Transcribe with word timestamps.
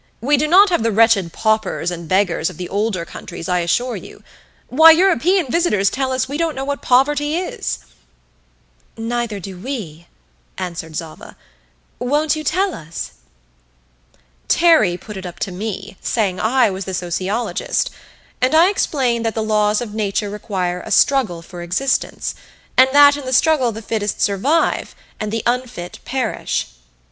"We 0.19 0.35
do 0.35 0.47
not 0.47 0.71
have 0.71 0.81
the 0.81 0.91
wretched 0.91 1.31
paupers 1.31 1.91
and 1.91 2.07
beggars 2.07 2.49
of 2.49 2.57
the 2.57 2.67
older 2.67 3.05
countries, 3.05 3.47
I 3.47 3.59
assure 3.59 3.95
you. 3.95 4.23
Why, 4.67 4.89
European 4.89 5.45
visitors 5.47 5.91
tell 5.91 6.11
us, 6.11 6.27
we 6.27 6.39
don't 6.39 6.55
know 6.55 6.65
what 6.65 6.81
poverty 6.81 7.37
is." 7.37 7.77
"Neither 8.97 9.39
do 9.39 9.59
we," 9.59 10.07
answered 10.57 10.95
Zava. 10.95 11.37
"Won't 11.99 12.35
you 12.35 12.43
tell 12.43 12.73
us?" 12.73 13.11
Terry 14.47 14.97
put 14.97 15.17
it 15.17 15.25
up 15.27 15.37
to 15.41 15.51
me, 15.51 15.97
saying 16.01 16.39
I 16.39 16.71
was 16.71 16.85
the 16.85 16.95
sociologist, 16.95 17.91
and 18.41 18.55
I 18.55 18.71
explained 18.71 19.23
that 19.23 19.35
the 19.35 19.43
laws 19.43 19.81
of 19.81 19.93
nature 19.93 20.31
require 20.31 20.81
a 20.81 20.89
struggle 20.89 21.43
for 21.43 21.61
existence, 21.61 22.33
and 22.75 22.89
that 22.91 23.15
in 23.17 23.25
the 23.25 23.31
struggle 23.33 23.71
the 23.71 23.83
fittest 23.83 24.19
survive, 24.19 24.95
and 25.19 25.31
the 25.31 25.43
unfit 25.45 25.99
perish. 26.05 26.65